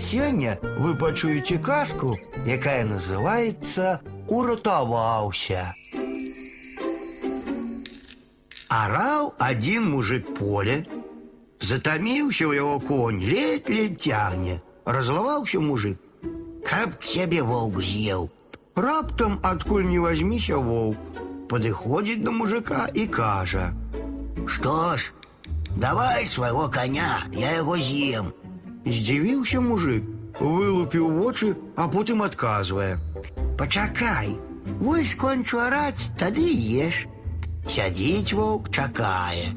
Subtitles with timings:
[0.00, 5.73] Сёння вы пачуеце казку, якая называется «Уратаваўся».
[8.71, 10.87] Араў один мужик поле,
[11.59, 14.61] затаміўся ў яго конь, ледь-ледь цягне.
[14.85, 15.99] Разлаваўся мужик,
[16.65, 18.29] каб сябе воўк з'еў.
[18.75, 20.97] Раптам адкуль не возьміся воўк,
[21.51, 25.11] падыходзіць до мужика і кажа: « Што ж,
[25.75, 28.31] давай свайго коня, я яго з'ем.
[28.86, 30.04] Здзівіўся мужик,
[30.40, 34.36] вылупіў вочы, а потым адказвае: « Пачакай,
[34.80, 36.46] вось скончу араць, тады
[36.86, 37.06] еш.
[37.66, 39.56] Сядзіць воўк чакае.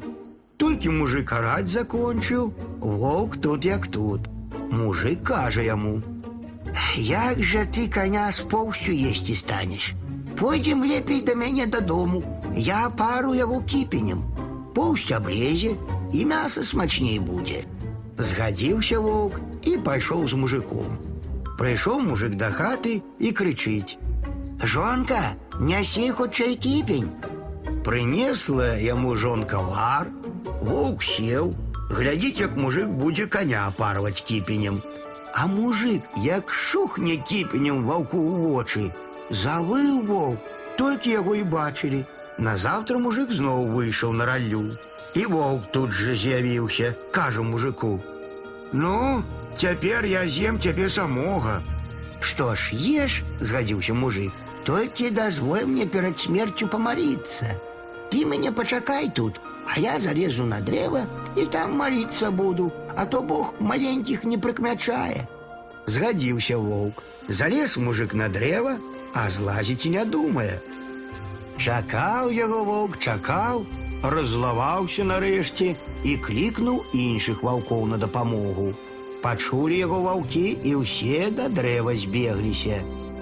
[0.58, 4.30] Толькі мужик араць закончыў, воўк тут як тут.
[4.72, 9.94] Мужик кажа яму: « Як жа ты коня з поўсцю есці станеш?
[10.40, 12.24] Пойдзем лепей да мяне дадому.
[12.56, 14.24] Я пару яго кіпенем.
[14.76, 15.76] Поўсць аблезе
[16.14, 17.66] і мяса смачней будзе.
[18.18, 20.98] Згадзіўся воўк і пайшоў з мужиком.
[21.60, 27.10] Прыйшоў мужик да хаты і крычыць: « Жонка, нясі хутчэй кіпень.
[27.84, 30.08] Прынесла яму жонка вар,
[30.62, 31.56] воўк сеў,
[31.90, 34.82] глядзіць, як мужик будзе коня парваць кіпенем.
[35.34, 38.84] А мужик, як шухне кіпенем ваўку ў вочы,
[39.32, 40.40] завыў воўк,
[40.78, 42.06] толькі яго і бачылі.
[42.40, 44.64] Назаўтра мужик зноў выйшаў на раллю.
[45.14, 49.24] І воўк тут жа з'явіўся, кажа мужику: « Ну,
[49.58, 51.62] цяпер я з'ем цябе самога.
[52.20, 54.34] Што ж, еш, згадзіўся мужик,
[54.66, 57.58] толькі дазволь мне перад смерцю памарыцца.
[58.12, 61.06] Ты мяне пачакай тут, а я залезу на дрэва
[61.38, 65.28] і там маліцца буду, а то Бог маленькіх не прыкмячае.
[65.86, 67.04] Згадзіўся воўк.
[67.30, 68.78] Залез мужик на дрэва,
[69.14, 70.62] а злазіць і не думае.
[71.58, 73.66] Чакаў яго воўк, чакаў,
[74.04, 78.74] разлаваўся нарэшце і клікнуў іншых ваўкоў на дапамогу.
[79.24, 82.80] Пачулі яго ваўкі і ўсе да дрэва збегліся.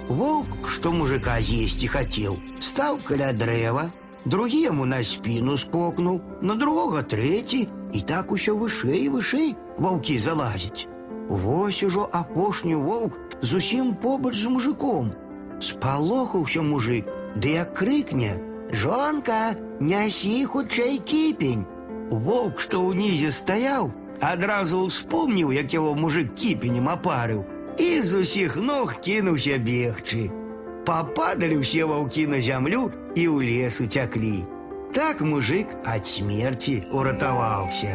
[0.07, 3.89] Воўк, што мужика з'есці хацеў, стаў каля дрэва,
[4.25, 9.49] другі яму на спіну скокнуў, на другога трэці, і так усё вышэй і вышэй
[9.79, 10.87] ваўкі залазяць.
[11.29, 15.11] Вось ужо апошні воўк зусім побач з мужиком.
[15.59, 21.65] Спалохаўся мужик, ды як крыкне: « Жонка, нясі хутчэй кіпень.
[22.11, 27.43] Воўк, што ўнізе стаяў, адразу ўспомніў, як яго мужик кіпенем апарыў,
[27.77, 30.27] і з усіх ног кінуўся бегчы.
[30.87, 34.47] Пападалі ўсе ваўкі на зямлю і ў лес уцяклі.
[34.95, 37.91] Так мужик ад смерці уратаваўся.